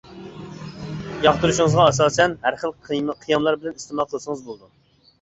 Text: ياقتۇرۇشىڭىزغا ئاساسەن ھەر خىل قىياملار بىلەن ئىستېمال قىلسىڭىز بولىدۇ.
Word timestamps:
ياقتۇرۇشىڭىزغا 1.25 1.87
ئاساسەن 1.91 2.35
ھەر 2.49 2.59
خىل 2.65 2.77
قىياملار 2.91 3.63
بىلەن 3.63 3.81
ئىستېمال 3.81 4.13
قىلسىڭىز 4.17 4.47
بولىدۇ. 4.51 4.77